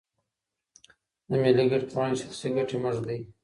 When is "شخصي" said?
2.21-2.47